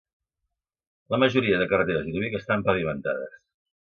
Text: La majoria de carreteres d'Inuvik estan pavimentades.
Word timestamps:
La 1.15 1.19
majoria 1.23 1.59
de 1.63 1.67
carreteres 1.73 2.07
d'Inuvik 2.07 2.39
estan 2.41 2.65
pavimentades. 2.71 3.37